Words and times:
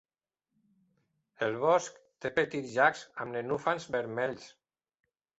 El 1.47 1.51
bosc 1.63 1.99
té 2.25 2.31
petits 2.39 2.73
llacs 2.77 3.03
amb 3.25 3.35
nenúfars 3.37 3.85
vermells. 3.97 4.49